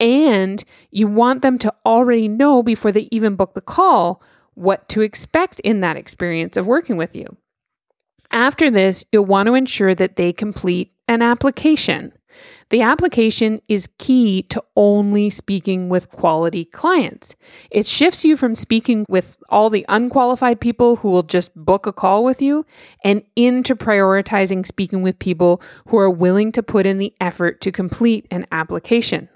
And 0.00 0.64
you 0.90 1.06
want 1.08 1.42
them 1.42 1.58
to 1.58 1.74
already 1.84 2.28
know 2.28 2.62
before 2.62 2.92
they 2.92 3.08
even 3.10 3.36
book 3.36 3.54
the 3.54 3.60
call 3.60 4.22
what 4.54 4.88
to 4.90 5.02
expect 5.02 5.60
in 5.60 5.80
that 5.80 5.96
experience 5.96 6.56
of 6.56 6.66
working 6.66 6.96
with 6.96 7.14
you. 7.14 7.36
After 8.30 8.70
this, 8.70 9.04
you'll 9.12 9.24
want 9.24 9.46
to 9.46 9.54
ensure 9.54 9.94
that 9.94 10.16
they 10.16 10.32
complete 10.32 10.92
an 11.06 11.22
application. 11.22 12.12
The 12.70 12.82
application 12.82 13.60
is 13.68 13.88
key 13.98 14.42
to 14.44 14.62
only 14.76 15.30
speaking 15.30 15.88
with 15.88 16.10
quality 16.10 16.66
clients. 16.66 17.34
It 17.70 17.86
shifts 17.86 18.24
you 18.24 18.36
from 18.36 18.54
speaking 18.54 19.06
with 19.08 19.38
all 19.48 19.70
the 19.70 19.86
unqualified 19.88 20.60
people 20.60 20.96
who 20.96 21.08
will 21.08 21.22
just 21.22 21.54
book 21.54 21.86
a 21.86 21.92
call 21.92 22.24
with 22.24 22.42
you 22.42 22.66
and 23.04 23.22
into 23.36 23.74
prioritizing 23.74 24.66
speaking 24.66 25.02
with 25.02 25.18
people 25.18 25.62
who 25.88 25.98
are 25.98 26.10
willing 26.10 26.52
to 26.52 26.62
put 26.62 26.86
in 26.86 26.98
the 26.98 27.14
effort 27.20 27.60
to 27.62 27.72
complete 27.72 28.26
an 28.30 28.46
application. 28.52 29.28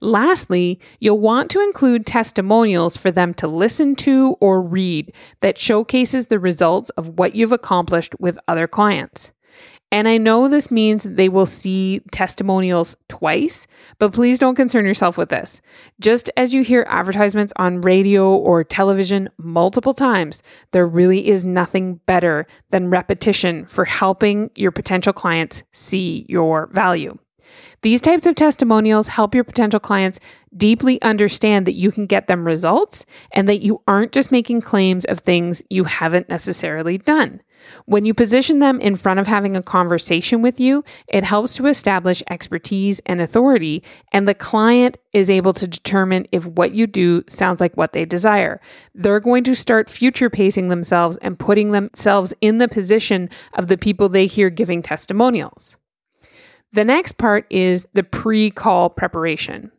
Lastly, 0.00 0.78
you'll 1.00 1.20
want 1.20 1.50
to 1.50 1.60
include 1.60 2.06
testimonials 2.06 2.96
for 2.96 3.10
them 3.10 3.34
to 3.34 3.48
listen 3.48 3.96
to 3.96 4.36
or 4.40 4.62
read 4.62 5.12
that 5.40 5.58
showcases 5.58 6.28
the 6.28 6.38
results 6.38 6.90
of 6.90 7.18
what 7.18 7.34
you've 7.34 7.52
accomplished 7.52 8.14
with 8.20 8.38
other 8.46 8.68
clients. 8.68 9.32
And 9.90 10.06
I 10.06 10.18
know 10.18 10.48
this 10.48 10.70
means 10.70 11.02
they 11.02 11.30
will 11.30 11.46
see 11.46 12.02
testimonials 12.12 12.94
twice, 13.08 13.66
but 13.98 14.12
please 14.12 14.38
don't 14.38 14.54
concern 14.54 14.84
yourself 14.84 15.16
with 15.16 15.30
this. 15.30 15.62
Just 15.98 16.30
as 16.36 16.52
you 16.52 16.62
hear 16.62 16.84
advertisements 16.90 17.54
on 17.56 17.80
radio 17.80 18.34
or 18.34 18.64
television 18.64 19.30
multiple 19.38 19.94
times, 19.94 20.42
there 20.72 20.86
really 20.86 21.28
is 21.28 21.42
nothing 21.42 22.00
better 22.04 22.46
than 22.70 22.90
repetition 22.90 23.64
for 23.64 23.86
helping 23.86 24.50
your 24.54 24.72
potential 24.72 25.14
clients 25.14 25.62
see 25.72 26.26
your 26.28 26.66
value. 26.66 27.16
These 27.80 28.02
types 28.02 28.26
of 28.26 28.34
testimonials 28.34 29.08
help 29.08 29.34
your 29.34 29.44
potential 29.44 29.80
clients 29.80 30.20
deeply 30.54 31.00
understand 31.00 31.66
that 31.66 31.74
you 31.74 31.90
can 31.92 32.06
get 32.06 32.26
them 32.26 32.46
results 32.46 33.06
and 33.32 33.48
that 33.48 33.62
you 33.62 33.80
aren't 33.86 34.12
just 34.12 34.32
making 34.32 34.60
claims 34.60 35.04
of 35.06 35.20
things 35.20 35.62
you 35.70 35.84
haven't 35.84 36.28
necessarily 36.28 36.98
done. 36.98 37.40
When 37.86 38.04
you 38.04 38.14
position 38.14 38.58
them 38.58 38.80
in 38.80 38.96
front 38.96 39.20
of 39.20 39.26
having 39.26 39.56
a 39.56 39.62
conversation 39.62 40.42
with 40.42 40.60
you, 40.60 40.84
it 41.08 41.24
helps 41.24 41.54
to 41.56 41.66
establish 41.66 42.22
expertise 42.30 43.00
and 43.06 43.20
authority, 43.20 43.82
and 44.12 44.26
the 44.28 44.34
client 44.34 44.98
is 45.12 45.30
able 45.30 45.52
to 45.54 45.66
determine 45.66 46.26
if 46.32 46.46
what 46.46 46.72
you 46.72 46.86
do 46.86 47.24
sounds 47.26 47.60
like 47.60 47.76
what 47.76 47.92
they 47.92 48.04
desire. 48.04 48.60
They're 48.94 49.20
going 49.20 49.44
to 49.44 49.54
start 49.54 49.90
future 49.90 50.30
pacing 50.30 50.68
themselves 50.68 51.18
and 51.22 51.38
putting 51.38 51.70
themselves 51.70 52.32
in 52.40 52.58
the 52.58 52.68
position 52.68 53.30
of 53.54 53.68
the 53.68 53.78
people 53.78 54.08
they 54.08 54.26
hear 54.26 54.50
giving 54.50 54.82
testimonials. 54.82 55.76
The 56.72 56.84
next 56.84 57.16
part 57.16 57.46
is 57.50 57.86
the 57.94 58.02
pre 58.02 58.50
call 58.50 58.90
preparation. 58.90 59.72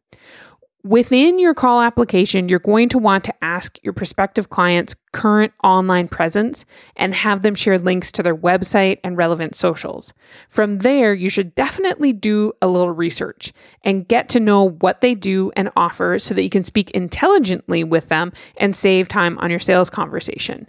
Within 0.83 1.39
your 1.39 1.53
call 1.53 1.81
application, 1.81 2.47
you're 2.47 2.59
going 2.59 2.87
to 2.89 2.97
want 2.97 3.25
to 3.25 3.43
ask 3.43 3.77
your 3.83 3.91
prospective 3.91 4.49
clients 4.49 4.95
current 5.11 5.53
online 5.63 6.07
presence 6.07 6.65
and 6.95 7.13
have 7.15 7.41
them 7.41 7.55
share 7.55 7.79
links 7.79 8.11
to 8.11 8.23
their 8.23 8.35
website 8.35 8.99
and 9.03 9.17
relevant 9.17 9.55
socials. 9.55 10.13
From 10.49 10.79
there, 10.79 11.13
you 11.13 11.29
should 11.29 11.55
definitely 11.55 12.13
do 12.13 12.53
a 12.61 12.67
little 12.67 12.91
research 12.91 13.51
and 13.83 14.07
get 14.07 14.29
to 14.29 14.39
know 14.39 14.69
what 14.69 15.01
they 15.01 15.15
do 15.15 15.51
and 15.55 15.71
offer 15.75 16.19
so 16.19 16.33
that 16.33 16.43
you 16.43 16.49
can 16.49 16.63
speak 16.63 16.91
intelligently 16.91 17.83
with 17.83 18.07
them 18.07 18.31
and 18.57 18.75
save 18.75 19.07
time 19.07 19.37
on 19.39 19.49
your 19.49 19.59
sales 19.59 19.89
conversation. 19.89 20.67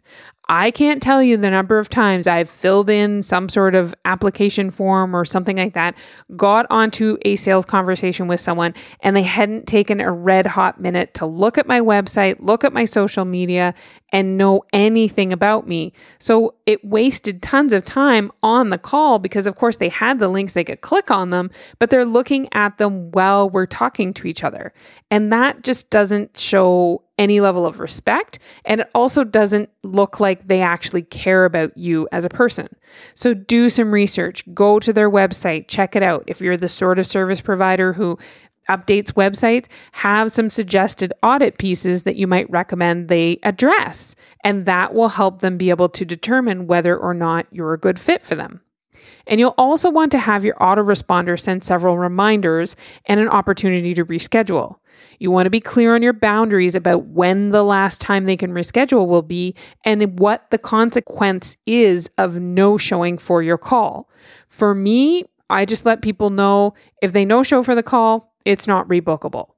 I 0.51 0.73
can't 0.73 1.01
tell 1.01 1.23
you 1.23 1.37
the 1.37 1.49
number 1.49 1.79
of 1.79 1.89
times 1.89 2.27
I've 2.27 2.51
filled 2.51 2.91
in 2.91 3.23
some 3.23 3.49
sort 3.49 3.77
of 3.77 3.95
application 4.05 4.73
form 4.73 5.15
or 5.15 5.25
something 5.25 5.57
like 5.57 5.75
that, 5.75 5.95
got 6.37 6.67
onto 6.71 7.17
a 7.23 7.37
sales 7.37 7.65
conversation 7.65 8.27
with 8.27 8.41
someone, 8.41 8.75
and 9.01 9.15
they 9.15 9.23
hadn't 9.23 9.69
taken 9.69 10.01
a 10.01 10.11
red 10.11 10.47
hot 10.47 10.81
minute 10.81 11.15
to 11.15 11.25
look 11.25 11.57
at 11.57 11.69
my 11.69 11.81
website, 11.81 12.35
look 12.41 12.65
at 12.65 12.73
my 12.73 12.85
social 12.85 13.25
media, 13.25 13.75
and 14.13 14.30
know 14.37 14.63
anything 14.73 15.33
about 15.33 15.67
me. 15.67 15.93
So 16.19 16.55
it 16.67 16.85
wasted 16.85 17.43
tons 17.43 17.73
of 17.73 17.85
time 17.85 18.31
on 18.43 18.71
the 18.71 18.79
call 18.79 19.19
because, 19.19 19.47
of 19.47 19.57
course, 19.57 19.79
they 19.79 19.89
had 19.89 20.19
the 20.19 20.29
links, 20.29 20.53
they 20.53 20.65
could 20.65 20.81
click 20.81 21.11
on 21.11 21.31
them, 21.31 21.51
but 21.79 21.91
they're 21.91 22.05
looking 22.05 22.49
at 22.53 22.79
them 22.79 23.11
while 23.13 23.51
we're 23.51 23.67
talking 23.67 24.13
to 24.15 24.27
each 24.27 24.45
other. 24.45 24.73
And 25.11 25.33
that 25.33 25.63
just 25.63 25.91
doesn't 25.91 26.39
show 26.39 27.03
any 27.21 27.41
level 27.41 27.67
of 27.67 27.81
respect. 27.81 28.39
And 28.65 28.81
it 28.81 28.91
also 28.95 29.25
doesn't 29.25 29.69
look 29.83 30.21
like 30.21 30.49
they 30.49 30.63
actually 30.63 31.03
care 31.03 31.45
about 31.45 31.77
you 31.77 32.09
as 32.13 32.25
a 32.25 32.31
person. 32.31 32.69
So 33.15 33.35
do 33.35 33.69
some 33.69 33.93
research, 33.93 34.43
go 34.55 34.81
to 34.81 34.93
their 34.93 35.11
website, 35.11 35.69
check 35.69 35.95
it 35.95 36.03
out. 36.03 36.25
If 36.27 36.41
you're 36.41 36.57
the 36.57 36.69
sort 36.69 36.99
of 36.99 37.07
service 37.07 37.43
provider 37.43 37.93
who 37.93 38.19
updates 38.71 39.13
websites 39.13 39.67
have 39.93 40.33
some 40.33 40.49
suggested 40.49 41.13
audit 41.23 41.59
pieces 41.59 42.05
that 42.05 42.17
you 42.17 42.27
might 42.27 42.51
recommend 42.51 43.09
they 43.09 43.39
address, 43.43 44.15
and 44.45 44.67
that 44.67 44.95
will 44.95 45.09
help 45.09 45.41
them 45.41 45.59
be 45.59 45.71
able 45.71 45.89
to 45.91 46.05
determine 46.05 46.67
whether 46.67 46.97
or 46.97 47.13
not 47.13 47.47
you're 47.51 47.75
a 47.75 47.79
good 47.79 47.99
fit 47.99 48.25
for 48.25 48.35
them. 48.35 48.61
And 49.27 49.41
you'll 49.41 49.55
also 49.57 49.91
want 49.91 50.13
to 50.13 50.19
have 50.19 50.45
your 50.45 50.55
autoresponder 50.57 51.39
send 51.39 51.65
several 51.65 51.99
reminders 51.99 52.77
and 53.07 53.21
an 53.21 53.29
opportunity 53.29 53.95
to 53.95 54.05
reschedule. 54.05 54.77
You 55.19 55.31
want 55.31 55.47
to 55.47 55.51
be 55.51 55.61
clear 55.61 55.95
on 55.95 56.03
your 56.03 56.13
boundaries 56.13 56.75
about 56.75 57.07
when 57.07 57.51
the 57.51 57.63
last 57.63 58.01
time 58.01 58.25
they 58.27 58.37
can 58.37 58.53
reschedule 58.53 59.07
will 59.07 59.23
be 59.23 59.55
and 59.85 60.19
what 60.19 60.51
the 60.51 60.59
consequence 60.59 61.57
is 61.67 62.09
of 62.19 62.37
no 62.37 62.77
showing 62.77 63.19
for 63.19 63.43
your 63.43 63.59
call. 63.59 64.09
For 64.49 64.75
me, 64.75 65.25
I 65.49 65.65
just 65.65 65.85
let 65.85 66.03
people 66.03 66.31
know 66.31 66.75
if 67.03 67.13
they 67.13 67.25
no 67.25 67.43
show 67.43 67.63
for 67.63 67.75
the 67.75 67.83
call, 67.83 68.30
it's 68.45 68.67
not 68.67 68.89
rebookable. 68.89 69.51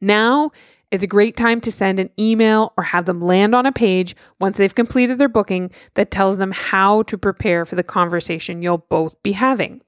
Now 0.00 0.52
it's 0.90 1.04
a 1.04 1.08
great 1.08 1.36
time 1.36 1.60
to 1.60 1.70
send 1.70 2.00
an 2.00 2.10
email 2.18 2.72
or 2.76 2.82
have 2.82 3.06
them 3.06 3.20
land 3.20 3.54
on 3.54 3.64
a 3.64 3.72
page 3.72 4.16
once 4.40 4.56
they've 4.56 4.74
completed 4.74 5.18
their 5.18 5.28
booking 5.28 5.70
that 5.94 6.10
tells 6.10 6.36
them 6.36 6.50
how 6.50 7.02
to 7.04 7.16
prepare 7.16 7.64
for 7.64 7.76
the 7.76 7.84
conversation 7.84 8.60
you'll 8.60 8.86
both 8.90 9.20
be 9.22 9.32
having. 9.32 9.82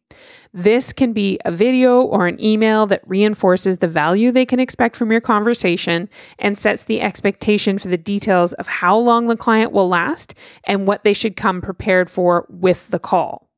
This 0.54 0.92
can 0.92 1.12
be 1.12 1.40
a 1.44 1.50
video 1.50 2.02
or 2.02 2.26
an 2.26 2.40
email 2.40 2.86
that 2.86 3.02
reinforces 3.06 3.78
the 3.78 3.88
value 3.88 4.30
they 4.30 4.46
can 4.46 4.60
expect 4.60 4.94
from 4.94 5.10
your 5.10 5.20
conversation 5.20 6.08
and 6.38 6.58
sets 6.58 6.84
the 6.84 7.00
expectation 7.00 7.78
for 7.78 7.88
the 7.88 7.96
details 7.96 8.52
of 8.54 8.66
how 8.66 8.96
long 8.96 9.26
the 9.26 9.36
client 9.36 9.72
will 9.72 9.88
last 9.88 10.34
and 10.64 10.86
what 10.86 11.02
they 11.02 11.14
should 11.14 11.36
come 11.36 11.60
prepared 11.62 12.10
for 12.10 12.46
with 12.48 12.86
the 12.88 12.98
call. 13.00 13.48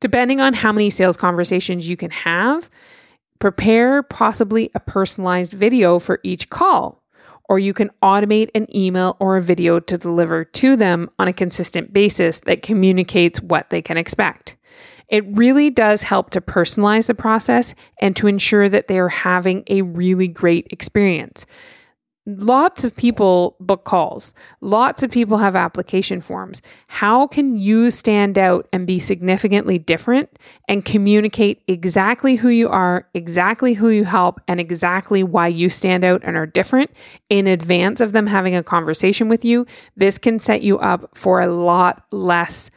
Depending 0.00 0.40
on 0.40 0.52
how 0.52 0.70
many 0.70 0.90
sales 0.90 1.16
conversations 1.16 1.88
you 1.88 1.96
can 1.96 2.10
have, 2.10 2.70
Prepare 3.38 4.02
possibly 4.02 4.70
a 4.74 4.80
personalized 4.80 5.52
video 5.52 5.98
for 5.98 6.20
each 6.22 6.48
call, 6.48 7.02
or 7.48 7.58
you 7.58 7.74
can 7.74 7.90
automate 8.02 8.50
an 8.54 8.66
email 8.74 9.16
or 9.20 9.36
a 9.36 9.42
video 9.42 9.78
to 9.80 9.98
deliver 9.98 10.44
to 10.44 10.76
them 10.76 11.10
on 11.18 11.28
a 11.28 11.32
consistent 11.32 11.92
basis 11.92 12.40
that 12.40 12.62
communicates 12.62 13.40
what 13.40 13.70
they 13.70 13.82
can 13.82 13.96
expect. 13.96 14.56
It 15.08 15.24
really 15.36 15.70
does 15.70 16.02
help 16.02 16.30
to 16.30 16.40
personalize 16.40 17.06
the 17.06 17.14
process 17.14 17.74
and 18.00 18.16
to 18.16 18.26
ensure 18.26 18.68
that 18.68 18.88
they 18.88 18.98
are 18.98 19.08
having 19.08 19.62
a 19.68 19.82
really 19.82 20.28
great 20.28 20.66
experience 20.70 21.46
lots 22.26 22.84
of 22.84 22.94
people 22.94 23.56
book 23.60 23.84
calls. 23.84 24.34
Lots 24.60 25.02
of 25.02 25.10
people 25.10 25.38
have 25.38 25.54
application 25.54 26.20
forms. 26.20 26.60
How 26.88 27.26
can 27.26 27.56
you 27.56 27.90
stand 27.90 28.36
out 28.36 28.68
and 28.72 28.86
be 28.86 28.98
significantly 28.98 29.78
different 29.78 30.38
and 30.68 30.84
communicate 30.84 31.62
exactly 31.68 32.36
who 32.36 32.48
you 32.48 32.68
are, 32.68 33.08
exactly 33.14 33.74
who 33.74 33.88
you 33.88 34.04
help, 34.04 34.40
and 34.48 34.60
exactly 34.60 35.22
why 35.22 35.46
you 35.48 35.70
stand 35.70 36.04
out 36.04 36.22
and 36.24 36.36
are 36.36 36.46
different 36.46 36.90
in 37.30 37.46
advance 37.46 38.00
of 38.00 38.12
them 38.12 38.26
having 38.26 38.56
a 38.56 38.62
conversation 38.62 39.28
with 39.28 39.44
you? 39.44 39.64
This 39.96 40.18
can 40.18 40.38
set 40.38 40.62
you 40.62 40.78
up 40.78 41.16
for 41.16 41.40
a 41.40 41.46
lot 41.46 42.04
less 42.10 42.70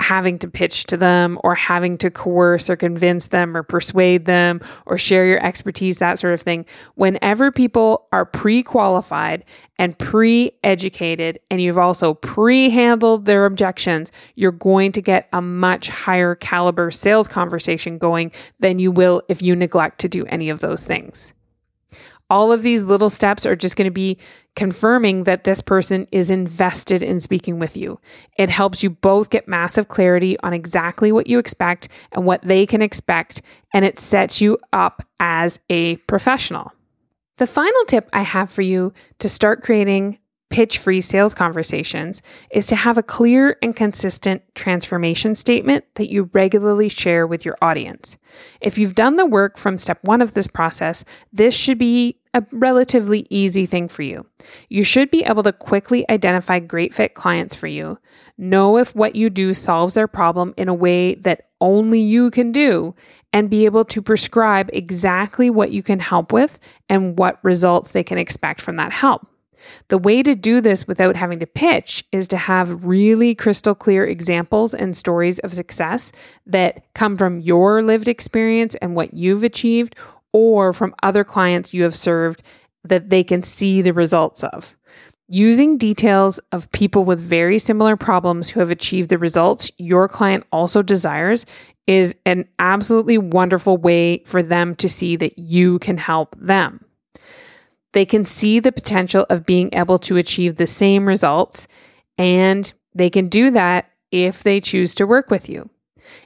having 0.00 0.38
to 0.38 0.48
pitch 0.48 0.84
to 0.84 0.96
them 0.96 1.38
or 1.44 1.54
having 1.54 1.98
to 1.98 2.10
coerce 2.10 2.70
or 2.70 2.76
convince 2.76 3.28
them 3.28 3.56
or 3.56 3.62
persuade 3.62 4.24
them 4.24 4.60
or 4.86 4.96
share 4.96 5.26
your 5.26 5.44
expertise, 5.44 5.98
that 5.98 6.18
sort 6.18 6.32
of 6.32 6.40
thing. 6.40 6.64
Whenever 6.94 7.52
people 7.52 8.08
are 8.10 8.24
pre 8.24 8.62
qualified 8.62 9.44
and 9.78 9.96
pre 9.98 10.52
educated, 10.64 11.38
and 11.50 11.60
you've 11.60 11.78
also 11.78 12.14
pre 12.14 12.70
handled 12.70 13.26
their 13.26 13.44
objections, 13.44 14.10
you're 14.36 14.52
going 14.52 14.90
to 14.92 15.02
get 15.02 15.28
a 15.34 15.42
much 15.42 15.88
higher 15.88 16.34
caliber 16.34 16.90
sales 16.90 17.28
conversation 17.28 17.98
going 17.98 18.32
than 18.58 18.78
you 18.78 18.90
will 18.90 19.22
if 19.28 19.42
you 19.42 19.54
neglect 19.54 20.00
to 20.00 20.08
do 20.08 20.24
any 20.26 20.48
of 20.48 20.60
those 20.60 20.84
things. 20.84 21.34
All 22.30 22.52
of 22.52 22.62
these 22.62 22.84
little 22.84 23.10
steps 23.10 23.44
are 23.44 23.56
just 23.56 23.76
going 23.76 23.86
to 23.86 23.90
be 23.90 24.16
confirming 24.56 25.24
that 25.24 25.44
this 25.44 25.60
person 25.60 26.06
is 26.12 26.30
invested 26.30 27.02
in 27.02 27.20
speaking 27.20 27.58
with 27.58 27.76
you. 27.76 27.98
It 28.38 28.50
helps 28.50 28.82
you 28.82 28.90
both 28.90 29.30
get 29.30 29.48
massive 29.48 29.88
clarity 29.88 30.38
on 30.40 30.52
exactly 30.52 31.12
what 31.12 31.26
you 31.26 31.38
expect 31.38 31.88
and 32.12 32.24
what 32.24 32.42
they 32.42 32.66
can 32.66 32.82
expect, 32.82 33.42
and 33.74 33.84
it 33.84 33.98
sets 33.98 34.40
you 34.40 34.58
up 34.72 35.02
as 35.18 35.58
a 35.70 35.96
professional. 35.96 36.72
The 37.38 37.46
final 37.46 37.84
tip 37.86 38.08
I 38.12 38.22
have 38.22 38.50
for 38.50 38.62
you 38.62 38.92
to 39.18 39.28
start 39.28 39.62
creating 39.62 40.18
pitch 40.50 40.78
free 40.78 41.00
sales 41.00 41.32
conversations 41.32 42.22
is 42.50 42.66
to 42.66 42.76
have 42.76 42.98
a 42.98 43.02
clear 43.02 43.56
and 43.62 43.74
consistent 43.74 44.42
transformation 44.54 45.34
statement 45.34 45.84
that 45.94 46.10
you 46.10 46.28
regularly 46.32 46.88
share 46.88 47.26
with 47.26 47.44
your 47.44 47.56
audience. 47.62 48.18
If 48.60 48.76
you've 48.76 48.96
done 48.96 49.16
the 49.16 49.26
work 49.26 49.56
from 49.56 49.78
step 49.78 49.98
one 50.02 50.20
of 50.20 50.34
this 50.34 50.48
process, 50.48 51.04
this 51.32 51.54
should 51.54 51.78
be 51.78 52.18
a 52.34 52.44
relatively 52.52 53.26
easy 53.30 53.64
thing 53.64 53.88
for 53.88 54.02
you. 54.02 54.26
You 54.68 54.84
should 54.84 55.10
be 55.10 55.24
able 55.24 55.42
to 55.44 55.52
quickly 55.52 56.08
identify 56.10 56.58
great 56.58 56.92
fit 56.94 57.14
clients 57.14 57.54
for 57.54 57.66
you, 57.66 57.98
know 58.36 58.76
if 58.76 58.94
what 58.94 59.16
you 59.16 59.30
do 59.30 59.54
solves 59.54 59.94
their 59.94 60.08
problem 60.08 60.54
in 60.56 60.68
a 60.68 60.74
way 60.74 61.14
that 61.16 61.46
only 61.60 62.00
you 62.00 62.30
can 62.30 62.52
do, 62.52 62.94
and 63.32 63.50
be 63.50 63.64
able 63.64 63.84
to 63.84 64.02
prescribe 64.02 64.70
exactly 64.72 65.50
what 65.50 65.70
you 65.70 65.82
can 65.82 66.00
help 66.00 66.32
with 66.32 66.58
and 66.88 67.16
what 67.18 67.38
results 67.44 67.92
they 67.92 68.02
can 68.02 68.18
expect 68.18 68.60
from 68.60 68.76
that 68.76 68.92
help. 68.92 69.29
The 69.88 69.98
way 69.98 70.22
to 70.22 70.34
do 70.34 70.60
this 70.60 70.86
without 70.86 71.16
having 71.16 71.38
to 71.40 71.46
pitch 71.46 72.04
is 72.12 72.28
to 72.28 72.36
have 72.36 72.84
really 72.84 73.34
crystal 73.34 73.74
clear 73.74 74.06
examples 74.06 74.74
and 74.74 74.96
stories 74.96 75.38
of 75.40 75.54
success 75.54 76.12
that 76.46 76.84
come 76.94 77.16
from 77.16 77.40
your 77.40 77.82
lived 77.82 78.08
experience 78.08 78.74
and 78.76 78.94
what 78.94 79.14
you've 79.14 79.42
achieved, 79.42 79.96
or 80.32 80.72
from 80.72 80.94
other 81.02 81.24
clients 81.24 81.74
you 81.74 81.82
have 81.82 81.96
served 81.96 82.42
that 82.84 83.10
they 83.10 83.24
can 83.24 83.42
see 83.42 83.82
the 83.82 83.92
results 83.92 84.42
of. 84.44 84.76
Using 85.28 85.78
details 85.78 86.40
of 86.50 86.70
people 86.72 87.04
with 87.04 87.20
very 87.20 87.58
similar 87.58 87.96
problems 87.96 88.48
who 88.48 88.58
have 88.58 88.70
achieved 88.70 89.10
the 89.10 89.18
results 89.18 89.70
your 89.78 90.08
client 90.08 90.44
also 90.50 90.82
desires 90.82 91.46
is 91.86 92.14
an 92.26 92.48
absolutely 92.58 93.18
wonderful 93.18 93.76
way 93.76 94.22
for 94.24 94.42
them 94.42 94.74
to 94.76 94.88
see 94.88 95.16
that 95.16 95.38
you 95.38 95.78
can 95.80 95.98
help 95.98 96.34
them. 96.38 96.84
They 97.92 98.06
can 98.06 98.24
see 98.24 98.60
the 98.60 98.72
potential 98.72 99.26
of 99.30 99.46
being 99.46 99.70
able 99.72 99.98
to 100.00 100.16
achieve 100.16 100.56
the 100.56 100.66
same 100.66 101.06
results, 101.06 101.66
and 102.18 102.72
they 102.94 103.10
can 103.10 103.28
do 103.28 103.50
that 103.50 103.90
if 104.10 104.42
they 104.42 104.60
choose 104.60 104.94
to 104.96 105.06
work 105.06 105.30
with 105.30 105.48
you. 105.48 105.70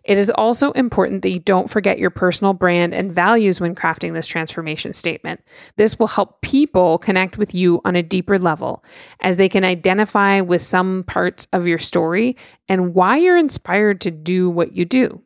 It 0.05 0.19
is 0.19 0.31
also 0.31 0.73
important 0.73 1.23
that 1.23 1.31
you 1.31 1.41
don't 1.41 1.71
forget 1.71 1.99
your 1.99 2.11
personal 2.11 2.55
brand 2.55 2.95
and 2.95 3.13
values 3.13 3.61
when 3.61 3.75
crafting 3.75 4.15
this 4.15 4.27
transformation 4.27 4.93
statement. 4.93 5.41
This 5.77 5.99
will 5.99 6.07
help 6.07 6.41
people 6.41 6.99
connect 6.99 7.39
with 7.39 7.55
you 7.55 7.81
on 7.85 7.97
a 7.97 8.03
deeper 8.03 8.39
level 8.39 8.85
as 9.21 9.37
they 9.37 9.49
can 9.49 9.65
identify 9.65 10.41
with 10.41 10.63
some 10.63 11.05
parts 11.05 11.47
of 11.53 11.67
your 11.67 11.79
story 11.79 12.37
and 12.69 12.95
why 12.95 13.17
you're 13.17 13.37
inspired 13.37 14.01
to 14.03 14.11
do 14.11 14.49
what 14.49 14.75
you 14.77 14.85
do. 14.85 15.21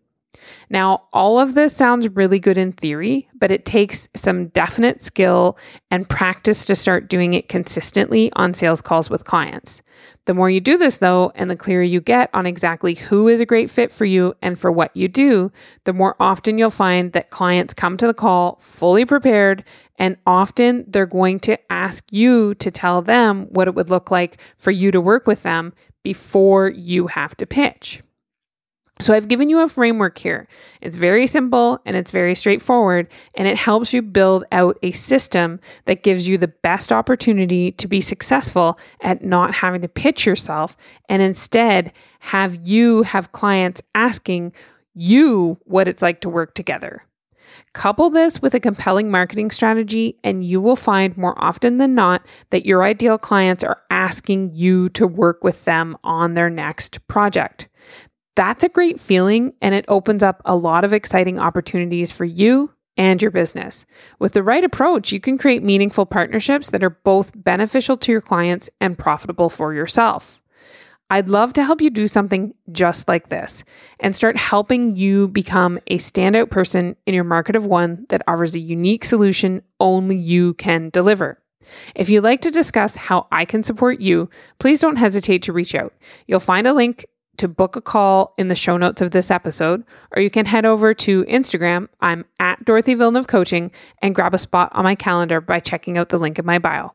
Now, 0.71 1.05
all 1.13 1.41
of 1.41 1.55
this 1.55 1.75
sounds 1.75 2.09
really 2.09 2.39
good 2.39 2.59
in 2.59 2.73
theory, 2.73 3.29
but 3.35 3.51
it 3.51 3.65
takes 3.65 4.09
some 4.15 4.49
definite 4.49 5.03
skill 5.03 5.57
and 5.91 6.09
practice 6.09 6.65
to 6.67 6.75
start 6.75 7.09
doing 7.09 7.35
it 7.35 7.49
consistently 7.49 8.31
on 8.37 8.55
sales 8.55 8.81
calls 8.83 9.09
with 9.09 9.25
clients. 9.25 9.83
The 10.27 10.35
more 10.35 10.51
you 10.51 10.61
do 10.61 10.77
this, 10.77 10.99
though, 10.99 11.33
and 11.35 11.51
the 11.51 11.57
clearer 11.57 11.83
you 11.83 12.01
get 12.01 12.29
on 12.35 12.45
exactly 12.45 12.95
who 12.95 13.29
is 13.29 13.41
a 13.41 13.47
great 13.47 13.71
fit 13.71 13.91
for 13.91 14.05
you 14.05 14.35
and 14.43 14.61
for 14.61 14.71
what 14.71 14.95
you 14.95 15.09
do, 15.09 15.51
the 15.85 15.95
more 15.95 16.15
often 16.21 16.59
you'll 16.59 16.71
find 16.71 17.13
that 17.13 17.31
clients 17.31 17.73
come 17.73 17.97
to 17.97 18.07
the 18.07 18.15
call 18.15 18.59
fully 18.61 19.07
prepared, 19.07 19.65
and 19.97 20.17
often 20.27 20.85
they're 20.87 21.07
going 21.07 21.41
to 21.41 21.59
ask 21.73 22.05
you 22.11 22.55
to 22.57 22.71
tell 22.71 23.01
them 23.01 23.47
what 23.51 23.69
it 23.69 23.75
would 23.75 23.91
look 23.91 24.11
like 24.11 24.39
for 24.59 24.71
you 24.71 24.91
to 24.91 25.01
work 25.01 25.27
with 25.27 25.43
them 25.43 25.73
before 26.03 26.69
you 26.69 27.07
have 27.07 27.35
to 27.39 27.47
pitch. 27.47 28.03
So 29.01 29.15
I've 29.15 29.29
given 29.29 29.49
you 29.49 29.61
a 29.61 29.69
framework 29.69 30.19
here. 30.19 30.49
It's 30.81 30.97
very 30.97 31.29
simple 31.29 31.81
and 31.85 31.97
it's 31.97 32.11
very 32.11 32.35
straightforward, 32.35 33.07
and 33.37 33.47
it 33.47 33.57
helps 33.57 33.93
you 33.93 34.03
build 34.03 34.45
out 34.51 34.77
a 34.83 34.91
system 34.91 35.61
that 35.85 36.03
gives 36.03 36.27
you 36.27 36.37
the 36.37 36.49
best 36.49 36.93
opportunity 36.93 37.71
to 37.73 37.87
be 37.87 38.01
successful 38.01 38.79
at 39.01 39.25
not 39.25 39.55
having 39.55 39.83
to 39.83 39.89
pitch 39.89 40.27
yourself 40.27 40.77
and 41.09 41.23
instead 41.23 41.93
have 42.19 42.67
you 42.67 43.03
have 43.03 43.33
clients 43.33 43.81
asking 43.95 44.53
you 44.95 45.59
what 45.65 45.87
it's 45.87 46.03
like 46.03 46.21
to 46.23 46.29
work 46.29 46.55
together. 46.55 47.05
Couple 47.73 48.11
this 48.11 48.43
with 48.43 48.55
a 48.55 48.61
compelling 48.61 49.11
marketing 49.11 49.51
strategy, 49.51 50.19
and 50.25 50.45
you 50.45 50.61
will 50.61 50.77
find 50.77 51.17
more 51.17 51.35
often 51.43 51.79
than 51.79 51.95
not 51.95 52.27
that 52.51 52.67
your 52.67 52.83
ideal 52.83 53.17
clients 53.17 53.63
are 53.63 53.81
asking 53.91 54.51
you 54.55 54.89
to 54.91 55.07
work 55.07 55.45
with 55.45 55.65
them 55.65 55.97
on 56.03 56.35
their 56.35 56.51
next 56.51 57.07
project. 57.07 57.69
That's 58.39 58.63
a 58.63 58.69
great 58.69 59.01
feeling, 59.01 59.53
and 59.61 59.75
it 59.75 59.85
opens 59.89 60.23
up 60.23 60.43
a 60.45 60.55
lot 60.55 60.85
of 60.85 60.93
exciting 60.93 61.41
opportunities 61.41 62.13
for 62.13 62.25
you 62.25 62.73
and 62.97 63.21
your 63.21 63.33
business. 63.33 63.85
With 64.21 64.33
the 64.33 64.45
right 64.45 64.63
approach, 64.63 65.11
you 65.11 65.19
can 65.19 65.39
create 65.39 65.65
meaningful 65.65 66.07
partnerships 66.07 66.71
that 66.71 66.85
are 66.85 67.01
both 67.03 67.33
beneficial 67.35 67.97
to 67.97 68.13
your 68.13 68.21
clients 68.21 68.71
and 68.81 68.97
profitable 68.97 69.51
for 69.51 69.75
yourself. 69.75 70.39
I'd 71.11 71.29
love 71.29 71.53
to 71.55 71.65
help 71.65 71.81
you 71.81 71.91
do 71.91 72.07
something 72.07 72.55
just 72.71 73.09
like 73.09 73.29
this 73.29 73.65
and 73.99 74.15
start 74.15 74.37
helping 74.37 74.95
you 74.95 75.27
become 75.27 75.81
a 75.89 75.99
standout 75.99 76.49
person 76.49 76.95
in 77.07 77.15
your 77.15 77.25
market 77.25 77.57
of 77.57 77.67
one 77.67 78.07
that 78.09 78.23
offers 78.29 78.55
a 78.55 78.61
unique 78.61 79.05
solution 79.05 79.63
only 79.81 80.17
you 80.17 80.55
can 80.55 80.91
deliver. 80.91 81.43
If 81.97 82.09
you'd 82.09 82.23
like 82.23 82.43
to 82.43 82.53
discuss 82.53 82.95
how 82.95 83.27
I 83.33 83.45
can 83.47 83.65
support 83.65 83.99
you, 83.99 84.31
please 84.61 84.79
don't 84.79 84.95
hesitate 84.95 85.43
to 85.43 85.53
reach 85.53 85.75
out. 85.75 85.93
You'll 86.29 86.39
find 86.39 86.69
a 86.69 86.73
link 86.73 87.05
to 87.39 87.49
book 87.49 87.77
a 87.77 87.81
call 87.81 88.35
in 88.39 88.49
the 88.49 88.55
show 88.55 88.77
notes 88.77 89.01
of 89.01 89.11
this 89.11 89.31
episode, 89.31 89.85
or 90.15 90.23
you 90.23 90.31
can 90.31 90.47
head 90.47 90.65
over 90.65 90.95
to 90.95 91.25
Instagram. 91.25 91.89
I'm 92.01 92.25
at 92.39 92.65
Dorothy 92.65 92.95
Villeneuve 92.95 93.27
Coaching 93.27 93.71
and 94.03 94.15
grab 94.15 94.35
a 94.35 94.39
spot 94.39 94.71
on 94.75 94.85
my 94.85 94.95
calendar 94.95 95.41
by 95.41 95.61
checking 95.61 95.99
out 95.99 96.11
the 96.11 96.19
link 96.19 96.39
in 96.39 96.47
my 96.47 96.59
bio. 96.59 96.93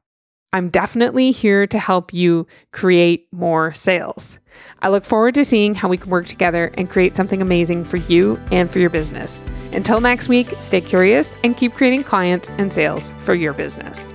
I'm 0.53 0.69
definitely 0.69 1.31
here 1.31 1.65
to 1.65 1.79
help 1.79 2.13
you 2.13 2.45
create 2.71 3.27
more 3.31 3.73
sales. 3.73 4.37
I 4.83 4.89
look 4.89 5.03
forward 5.03 5.33
to 5.33 5.43
seeing 5.43 5.73
how 5.73 5.89
we 5.89 5.97
can 5.97 6.11
work 6.11 6.27
together 6.27 6.71
and 6.77 6.89
create 6.89 7.17
something 7.17 7.41
amazing 7.41 7.85
for 7.85 7.97
you 7.97 8.39
and 8.51 8.69
for 8.69 8.77
your 8.77 8.91
business. 8.91 9.41
Until 9.71 9.99
next 9.99 10.27
week, 10.27 10.53
stay 10.59 10.79
curious 10.79 11.33
and 11.43 11.57
keep 11.57 11.73
creating 11.73 12.03
clients 12.03 12.49
and 12.49 12.71
sales 12.71 13.11
for 13.21 13.33
your 13.33 13.53
business. 13.53 14.13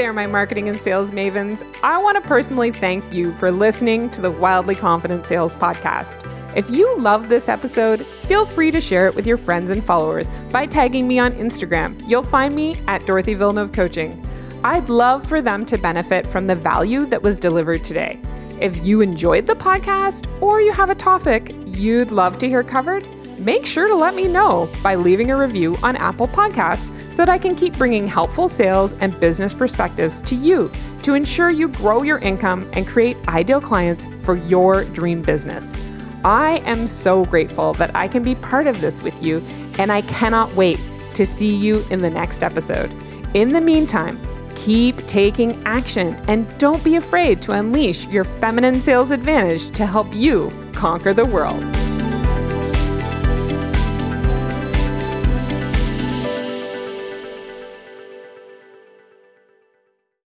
There, 0.00 0.14
my 0.14 0.26
marketing 0.26 0.66
and 0.66 0.78
sales 0.78 1.10
mavens. 1.10 1.62
I 1.82 1.98
want 1.98 2.14
to 2.14 2.26
personally 2.26 2.72
thank 2.72 3.12
you 3.12 3.34
for 3.34 3.52
listening 3.52 4.08
to 4.12 4.22
the 4.22 4.30
Wildly 4.30 4.74
Confident 4.74 5.26
Sales 5.26 5.52
Podcast. 5.52 6.24
If 6.56 6.70
you 6.70 6.96
love 6.96 7.28
this 7.28 7.50
episode, 7.50 8.06
feel 8.06 8.46
free 8.46 8.70
to 8.70 8.80
share 8.80 9.08
it 9.08 9.14
with 9.14 9.26
your 9.26 9.36
friends 9.36 9.70
and 9.70 9.84
followers 9.84 10.30
by 10.50 10.64
tagging 10.64 11.06
me 11.06 11.18
on 11.18 11.32
Instagram. 11.32 12.02
You'll 12.08 12.22
find 12.22 12.56
me 12.56 12.76
at 12.86 13.04
Dorothy 13.04 13.34
Villeneuve 13.34 13.72
Coaching. 13.72 14.26
I'd 14.64 14.88
love 14.88 15.26
for 15.26 15.42
them 15.42 15.66
to 15.66 15.76
benefit 15.76 16.26
from 16.26 16.46
the 16.46 16.56
value 16.56 17.04
that 17.04 17.22
was 17.22 17.38
delivered 17.38 17.84
today. 17.84 18.18
If 18.58 18.82
you 18.82 19.02
enjoyed 19.02 19.44
the 19.44 19.54
podcast 19.54 20.26
or 20.40 20.62
you 20.62 20.72
have 20.72 20.88
a 20.88 20.94
topic 20.94 21.54
you'd 21.66 22.10
love 22.10 22.38
to 22.38 22.48
hear 22.48 22.62
covered, 22.62 23.06
make 23.38 23.66
sure 23.66 23.86
to 23.86 23.94
let 23.94 24.14
me 24.14 24.28
know 24.28 24.66
by 24.82 24.94
leaving 24.94 25.30
a 25.30 25.36
review 25.36 25.76
on 25.82 25.94
Apple 25.96 26.28
Podcasts 26.28 26.90
so 27.20 27.26
that 27.26 27.32
I 27.34 27.36
can 27.36 27.54
keep 27.54 27.76
bringing 27.76 28.08
helpful 28.08 28.48
sales 28.48 28.94
and 28.94 29.20
business 29.20 29.52
perspectives 29.52 30.22
to 30.22 30.34
you 30.34 30.72
to 31.02 31.12
ensure 31.12 31.50
you 31.50 31.68
grow 31.68 32.02
your 32.02 32.16
income 32.20 32.66
and 32.72 32.86
create 32.86 33.18
ideal 33.28 33.60
clients 33.60 34.06
for 34.22 34.36
your 34.36 34.86
dream 34.86 35.20
business. 35.20 35.74
I 36.24 36.62
am 36.64 36.88
so 36.88 37.26
grateful 37.26 37.74
that 37.74 37.94
I 37.94 38.08
can 38.08 38.22
be 38.22 38.36
part 38.36 38.66
of 38.66 38.80
this 38.80 39.02
with 39.02 39.22
you, 39.22 39.44
and 39.78 39.92
I 39.92 40.00
cannot 40.00 40.54
wait 40.54 40.80
to 41.12 41.26
see 41.26 41.54
you 41.54 41.84
in 41.90 42.00
the 42.00 42.08
next 42.08 42.42
episode. 42.42 42.90
In 43.34 43.52
the 43.52 43.60
meantime, 43.60 44.18
keep 44.56 45.06
taking 45.06 45.62
action 45.66 46.14
and 46.26 46.48
don't 46.56 46.82
be 46.82 46.96
afraid 46.96 47.42
to 47.42 47.52
unleash 47.52 48.06
your 48.06 48.24
feminine 48.24 48.80
sales 48.80 49.10
advantage 49.10 49.70
to 49.72 49.84
help 49.84 50.10
you 50.14 50.50
conquer 50.72 51.12
the 51.12 51.26
world. 51.26 51.62